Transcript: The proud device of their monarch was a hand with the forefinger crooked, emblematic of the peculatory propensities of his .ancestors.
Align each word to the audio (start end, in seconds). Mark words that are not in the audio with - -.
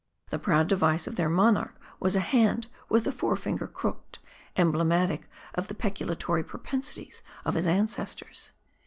The 0.31 0.39
proud 0.39 0.67
device 0.67 1.05
of 1.05 1.15
their 1.15 1.29
monarch 1.29 1.79
was 1.99 2.15
a 2.15 2.21
hand 2.21 2.65
with 2.89 3.03
the 3.03 3.11
forefinger 3.11 3.67
crooked, 3.67 4.17
emblematic 4.55 5.29
of 5.53 5.67
the 5.67 5.75
peculatory 5.75 6.43
propensities 6.43 7.21
of 7.45 7.53
his 7.53 7.67
.ancestors. 7.67 8.51